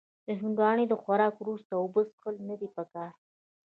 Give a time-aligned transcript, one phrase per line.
[0.27, 3.11] د هندوانې د خوراک وروسته اوبه څښل نه دي پکار.